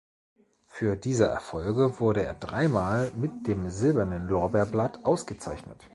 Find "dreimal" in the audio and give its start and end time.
2.33-3.11